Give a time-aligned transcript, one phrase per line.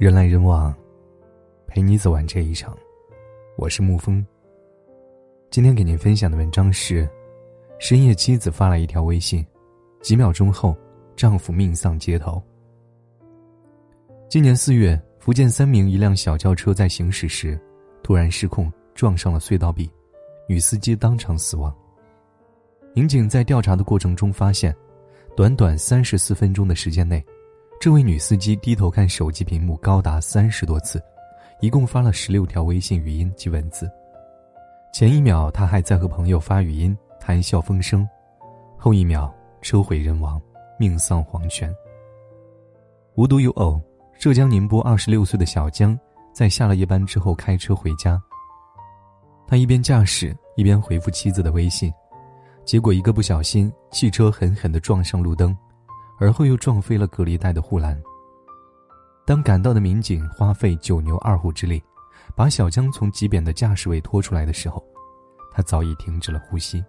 [0.00, 0.74] 人来人往，
[1.66, 2.74] 陪你走完这一场。
[3.58, 4.24] 我是沐风。
[5.50, 7.06] 今天给您分享的文章是：
[7.78, 9.46] 深夜妻子发来一条微信，
[10.00, 10.74] 几秒钟后，
[11.16, 12.42] 丈夫命丧街头。
[14.26, 17.60] 今年四月，福建三明一辆小轿车在行驶时，
[18.02, 19.86] 突然失控撞上了隧道壁，
[20.48, 21.70] 女司机当场死亡。
[22.94, 24.74] 民警在调查的过程中发现，
[25.36, 27.22] 短短三十四分钟的时间内。
[27.80, 31.02] 这位女司机低头看手机屏幕高达三十多次，
[31.60, 33.90] 一共发了十六条微信语音及文字。
[34.92, 38.06] 前一秒她还在和朋友发语音谈笑风生，
[38.76, 40.38] 后一秒车毁人亡，
[40.78, 41.74] 命丧黄泉。
[43.14, 43.80] 无独有偶，
[44.18, 45.98] 浙江宁波二十六岁的小江
[46.34, 48.22] 在下了夜班之后开车回家。
[49.48, 51.90] 他一边驾驶一边回复妻子的微信，
[52.62, 55.56] 结果一个不小心，汽车狠狠地撞上路灯。
[56.20, 58.00] 而后又撞飞了隔离带的护栏。
[59.24, 61.82] 当赶到的民警花费九牛二虎之力，
[62.36, 64.84] 把小江从极扁的驾驶位拖出来的时候，
[65.50, 66.84] 他早已停止了呼吸。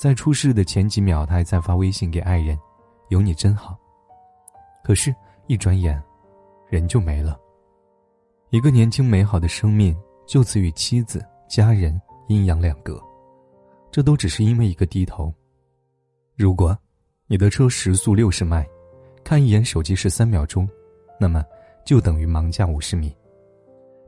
[0.00, 2.58] 在出事的前几秒，他还在发微信给爱人
[3.10, 3.78] ：“有你真好。”
[4.82, 5.14] 可是，
[5.46, 6.02] 一转眼，
[6.68, 7.38] 人就没了。
[8.50, 13.00] 一个年轻美好的生命就此与妻子、家人阴阳两隔，
[13.92, 15.32] 这都只是因为一个低头。
[16.36, 16.76] 如果。
[17.26, 18.68] 你的车时速六十迈，
[19.24, 20.68] 看一眼手机是三秒钟，
[21.18, 21.42] 那么
[21.82, 23.16] 就等于盲驾五十米。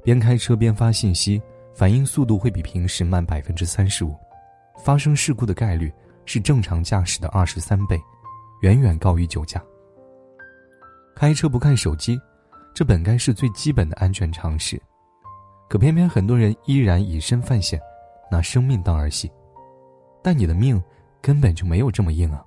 [0.03, 1.41] 边开车边发信息，
[1.75, 4.15] 反应速度会比平时慢百分之三十五，
[4.85, 5.91] 发生事故的概率
[6.27, 7.99] 是正常驾驶的二十三倍，
[8.61, 9.65] 远远高于酒驾。
[11.15, 12.21] 开车不看手机，
[12.75, 14.79] 这本该是最基本的安全常识，
[15.71, 17.81] 可偏偏很多人依然以身犯险，
[18.31, 19.33] 拿生命当儿戏。
[20.23, 20.81] 但你的命
[21.23, 22.45] 根本就没有这么硬啊！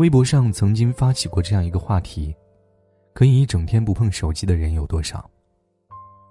[0.00, 2.34] 微博上曾经发起过这样一个话题：
[3.12, 5.30] 可以一整天不碰手机的人有多少？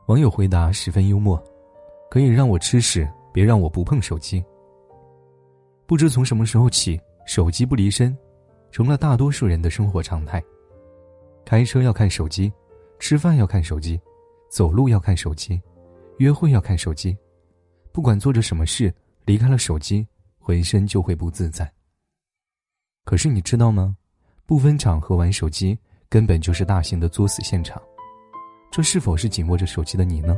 [0.08, 1.40] 网友回答十分幽默
[2.10, 4.44] ：“可以让我吃屎，别让我不碰手机。”
[5.86, 8.18] 不知从什么时候起，手机不离身，
[8.72, 10.44] 成了大多数人的生活常态。
[11.46, 12.52] 开车要看手机，
[12.98, 14.02] 吃饭要看手机，
[14.50, 15.62] 走路要看手机，
[16.18, 17.16] 约会要看手机，
[17.92, 18.92] 不管做着什么事，
[19.26, 20.08] 离开了手机，
[20.40, 21.72] 浑身就会不自在。
[23.10, 23.96] 可是你知道吗？
[24.46, 25.76] 不分场合玩手机
[26.08, 27.82] 根本就是大型的作死现场。
[28.70, 30.38] 这是否是紧握着手机的你呢？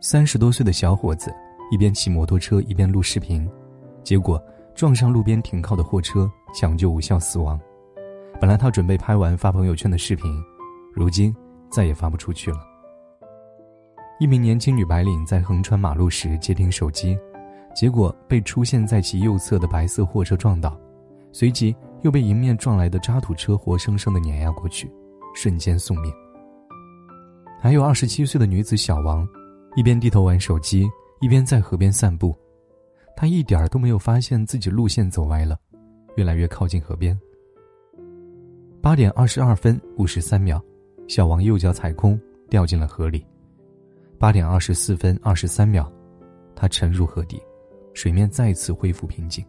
[0.00, 1.34] 三十多岁的小伙子
[1.72, 3.50] 一边骑摩托车一边录视频，
[4.04, 4.40] 结果
[4.76, 7.60] 撞上路边停靠的货车，抢救无效死亡。
[8.40, 10.40] 本来他准备拍完发朋友圈的视频，
[10.94, 11.34] 如今
[11.68, 12.58] 再也发不出去了。
[14.20, 17.18] 一名年轻女白领在横穿马路时接听手机，
[17.74, 20.78] 结果被出现在其右侧的白色货车撞倒。
[21.32, 24.90] 随即又被迎面撞来的渣土车活生生的碾压过去，
[25.34, 26.12] 瞬间送命。
[27.58, 29.26] 还有二十七岁的女子小王，
[29.76, 30.86] 一边低头玩手机，
[31.20, 32.36] 一边在河边散步，
[33.16, 35.58] 她一点儿都没有发现自己路线走歪了，
[36.16, 37.18] 越来越靠近河边。
[38.82, 40.60] 八点二十二分五十三秒，
[41.08, 42.20] 小王右脚踩空
[42.50, 43.24] 掉进了河里。
[44.18, 45.90] 八点二十四分二十三秒，
[46.54, 47.40] 他沉入河底，
[47.94, 49.44] 水面再次恢复平静。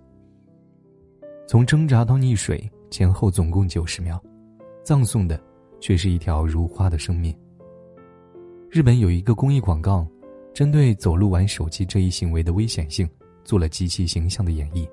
[1.46, 4.22] 从挣扎到溺水前后总共九十秒，
[4.84, 5.40] 葬送的
[5.80, 7.36] 却是一条如花的生命。
[8.70, 10.08] 日本有一个公益广告，
[10.54, 13.08] 针对走路玩手机这一行为的危险性
[13.44, 14.88] 做了极其形象的演绎，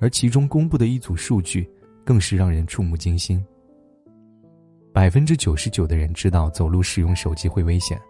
[0.00, 1.70] 而其中公布的一组数据
[2.04, 3.44] 更是让人触目惊心。
[4.92, 8.00] 百分之九十九的人知道走路使用手机会危险，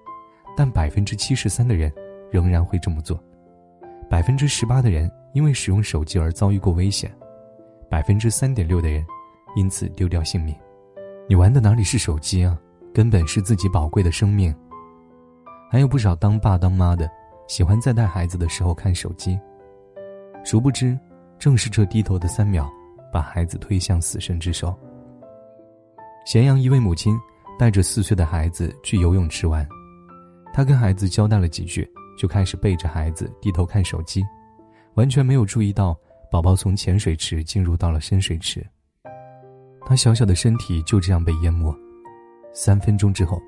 [0.57, 1.93] 但百分之七十三的人
[2.31, 3.23] 仍然会这么做，
[4.09, 7.13] 百分之十八的人因为使用手机而遭遇过危险。
[7.93, 9.05] 百分之三点六的人，
[9.55, 10.57] 因此丢掉性命。
[11.29, 12.59] 你玩的哪里是手机啊？
[12.95, 14.55] 根本是自己宝贵的生命。
[15.71, 17.07] 还有不少当爸当妈的，
[17.49, 19.39] 喜欢在带孩子的时候看手机，
[20.43, 20.99] 殊不知，
[21.39, 22.67] 正是这低头的三秒，
[23.13, 24.75] 把孩子推向死神之手。
[26.25, 27.15] 咸阳一位母亲
[27.59, 29.69] 带着四岁的孩子去游泳池玩，
[30.55, 31.87] 她跟孩子交代了几句，
[32.19, 34.25] 就开始背着孩子低头看手机，
[34.95, 35.95] 完全没有注意到。
[36.33, 38.67] 宝宝从浅水池进入到了深水池，
[39.85, 41.71] 他小小的身体就这样被淹没。
[42.55, 43.39] 三分钟之后，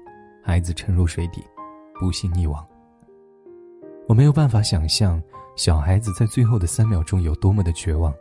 [0.42, 1.42] 孩子沉入水底，
[1.98, 2.62] 不幸溺亡。
[4.06, 5.20] 我没有办法想象
[5.56, 8.14] 小孩子在最后的三秒钟有多么的绝望。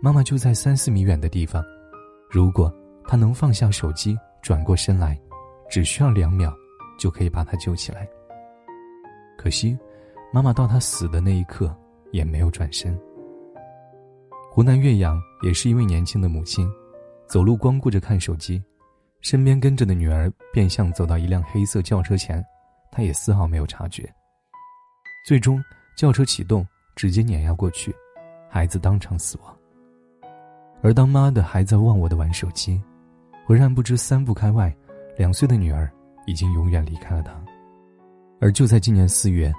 [0.00, 1.60] 妈妈就在三四米远的地方，
[2.30, 2.72] 如果
[3.04, 5.20] 他能放下手机，转过身来，
[5.68, 6.54] 只需要两秒，
[7.00, 8.08] 就可以把他救起来。
[9.36, 9.76] 可惜，
[10.32, 11.76] 妈妈到他死的那一刻
[12.12, 12.96] 也没有转身。
[14.54, 16.70] 湖南岳阳也是一位年轻的母亲，
[17.26, 18.62] 走路光顾着看手机，
[19.22, 22.44] 身边跟着的女儿变相走到一辆黑色轿车前，
[22.90, 24.06] 她也丝毫没有察觉。
[25.26, 25.58] 最终，
[25.96, 27.96] 轿车启动，直接碾压过去，
[28.50, 29.56] 孩子当场死亡。
[30.82, 32.78] 而当妈的还在忘我的玩手机，
[33.46, 34.70] 浑然不知三步开外，
[35.16, 35.90] 两岁的女儿
[36.26, 37.32] 已经永远离开了他。
[38.38, 39.50] 而就在今年四月，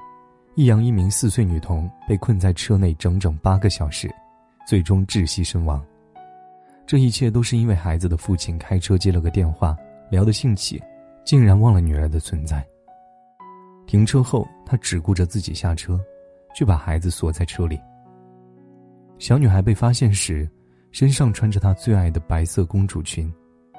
[0.53, 4.07] 益阳一名四岁女童被困在车内整整八个小时，
[4.65, 5.83] 最终窒息身亡。
[6.85, 9.75] 这一切都是因为孩子的父亲开车接了个电话，
[10.09, 10.81] 聊得兴起，
[11.23, 12.65] 竟然忘了女儿的存在。
[13.85, 15.99] 停车后，他只顾着自己下车，
[16.55, 17.79] 却把孩子锁在车里。
[19.17, 20.49] 小女孩被发现时，
[20.91, 23.33] 身上穿着她最爱的白色公主裙，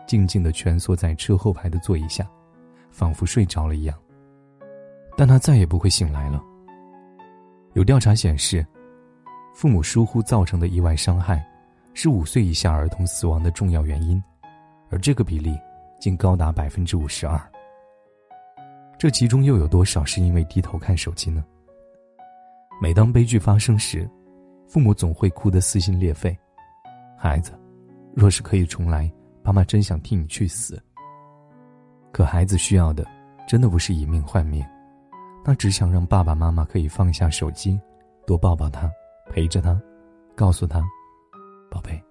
[0.07, 2.27] 静静地蜷缩在车后排的座椅下，
[2.91, 3.97] 仿佛睡着了一样。
[5.17, 6.43] 但她再也不会醒来了。
[7.75, 8.67] 有调查显示，
[9.55, 11.43] 父母疏忽造成的意外伤害，
[11.95, 14.23] 是五岁以下儿童死亡的重要原因，
[14.91, 15.57] 而这个比例
[16.01, 17.41] 竟高达百分之五十二。
[18.99, 21.45] 这其中又有多少是因为低头看手机呢？
[22.83, 24.11] 每当悲剧发生时，
[24.67, 26.37] 父母总会哭得撕心裂肺。
[27.17, 27.53] 孩子，
[28.13, 29.11] 若是可以重来，
[29.41, 30.83] 爸妈真想替你去死。
[32.11, 33.07] 可孩子需要的，
[33.47, 34.65] 真的不是以命换命，
[35.45, 37.81] 他只想让爸爸妈妈可以放下手机，
[38.27, 38.91] 多抱抱他，
[39.31, 39.81] 陪着他，
[40.35, 40.83] 告诉他
[41.71, 42.03] ：“宝贝，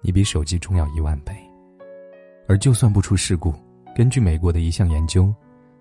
[0.00, 1.34] 你比手机重要一万倍。”
[2.48, 3.54] 而就算不出事故，
[3.94, 5.32] 根据美国的一项研究。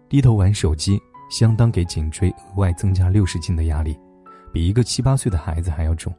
[0.08, 1.00] 低头玩手机，
[1.30, 3.96] 相当给颈椎额外增加六十斤的压力，
[4.52, 6.12] 比一个七八岁的孩子还要重。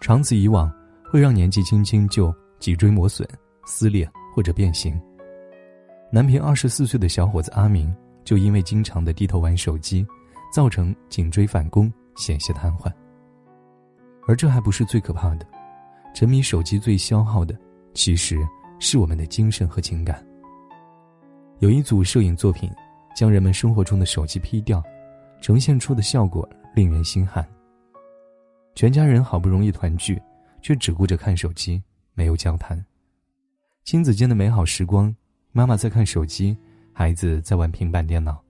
[0.00, 0.68] 长此以往，
[1.08, 3.28] 会让年纪轻轻就脊椎磨损、
[3.64, 5.00] 撕裂或者变形。
[6.10, 7.94] 南平二十四岁的小伙子阿明，
[8.24, 10.04] 就因为经常的低头玩手机，
[10.52, 12.92] 造成颈椎反弓、险些瘫痪。
[14.26, 15.46] 而这还不是最可怕的，
[16.14, 17.56] 沉迷手机最消耗的，
[17.92, 18.38] 其实
[18.78, 20.24] 是我们的精神和情感。
[21.60, 22.70] 有一组摄影作品，
[23.14, 24.82] 将人们生活中的手机 P 掉，
[25.40, 27.46] 呈现出的效果令人心寒。
[28.74, 30.20] 全家人好不容易团聚，
[30.60, 31.82] 却只顾着看手机，
[32.14, 32.82] 没有交谈。
[33.84, 35.14] 亲子间的美好时光，
[35.52, 36.56] 妈妈在看手机，
[36.92, 38.42] 孩子在玩平板电脑，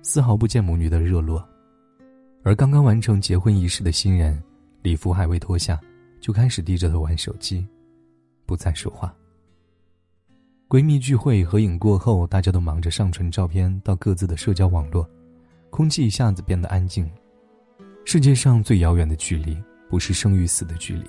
[0.00, 1.46] 丝毫不见母女的热络。
[2.42, 4.40] 而刚刚完成结婚仪式的新人，
[4.86, 5.80] 礼服还未脱下，
[6.20, 7.66] 就开始低着头玩手机，
[8.46, 9.12] 不再说话。
[10.68, 15.04] 闺蜜聚会合影过后，大家都忙着上传照片到各自的社交网络，
[15.70, 17.10] 空气一下子变得安静。
[18.04, 19.60] 世界上最遥远的距离，
[19.90, 21.04] 不是生与死的距离，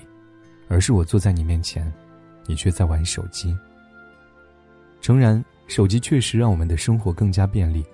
[0.68, 1.94] 而是我坐在你面前，
[2.48, 3.56] 你却在玩手机。
[5.02, 7.86] 诚然，手机确实让我们的生活更加便利，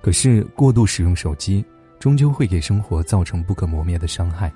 [0.00, 1.62] 可是过度使用手机，
[1.98, 4.50] 终究会给生活造成不可磨灭的伤害。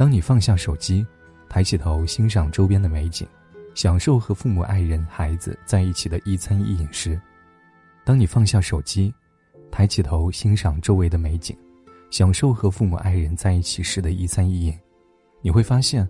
[0.00, 1.06] 当你放下手机，
[1.46, 3.28] 抬起头欣赏周边的美景。
[3.74, 7.20] 享受和父母、爱人、孩子在一起的一餐一饮时，
[8.02, 9.12] 当你放下手机，
[9.70, 11.54] 抬起头欣赏周围的美景，
[12.10, 14.74] 享受和父母、爱人在一起时的一餐一饮，
[15.42, 16.08] 你会发现，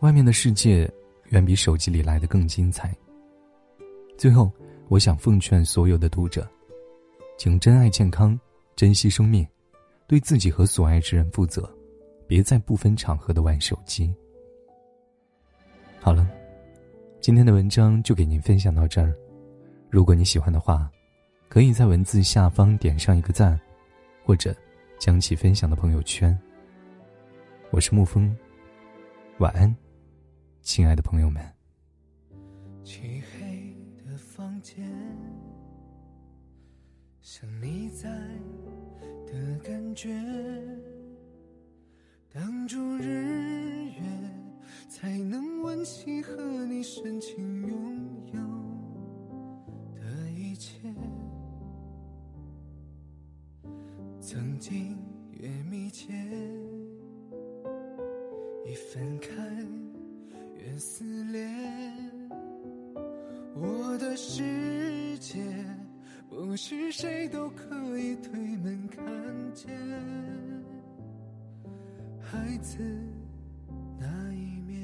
[0.00, 0.90] 外面的世界
[1.28, 2.96] 远比手机里来的更精彩。
[4.16, 4.50] 最后，
[4.88, 6.48] 我想奉劝所有的读者，
[7.36, 8.40] 请珍爱健康，
[8.74, 9.46] 珍惜生命，
[10.06, 11.70] 对自己和所爱之人负责，
[12.34, 14.12] 别再不分场合的玩手机。
[16.00, 16.28] 好了。
[17.20, 19.14] 今天的文章就给您分享到这儿，
[19.88, 20.90] 如果你喜欢的话，
[21.48, 23.58] 可以在文字下方点上一个赞，
[24.24, 24.52] 或者
[24.98, 26.36] 将其分享到朋友圈。
[27.70, 28.36] 我是沐风，
[29.38, 29.72] 晚安，
[30.60, 31.40] 亲爱的朋友们。
[32.82, 34.84] 漆黑的房间，
[37.22, 38.10] 像你在
[39.24, 40.10] 的感觉，
[42.34, 44.02] 挡住日月，
[44.88, 46.34] 才能温习和
[46.66, 46.82] 你。
[46.82, 47.78] 深情拥
[48.32, 48.40] 有
[49.94, 50.92] 的一切，
[54.20, 54.98] 曾经
[55.30, 56.12] 越密切，
[58.66, 59.30] 一分开
[60.58, 61.48] 越撕裂。
[63.54, 65.40] 我的世界
[66.28, 67.73] 不是谁都可
[72.34, 72.78] 孩子
[73.96, 74.76] 那一面，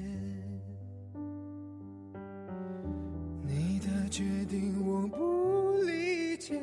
[3.42, 4.08] 你的。
[4.08, 6.60] 决定我不理解，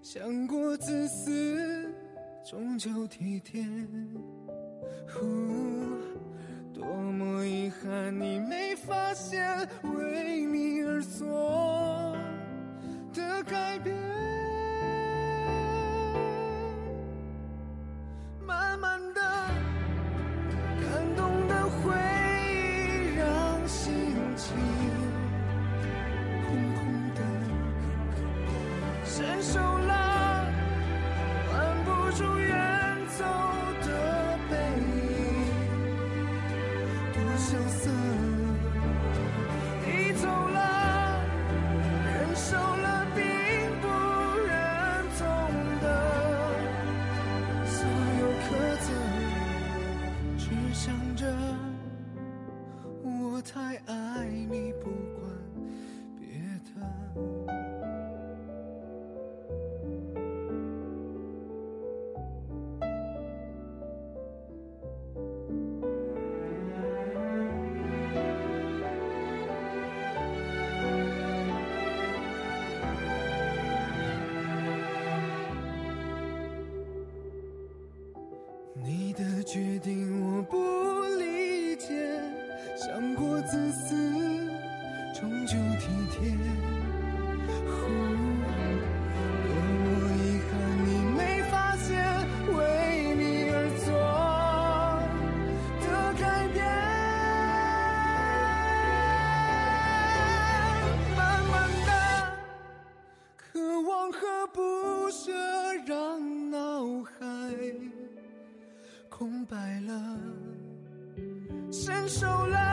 [0.00, 1.92] 想过自私，
[2.44, 3.64] 终究体贴。
[5.08, 5.26] 呼，
[6.72, 10.44] 多么遗憾，你没发现，为
[37.50, 38.27] 相思。
[79.78, 80.56] 定我不
[81.18, 81.94] 理解
[82.76, 83.94] 想过自私
[85.14, 86.77] 终究体贴。
[112.08, 112.67] 手拉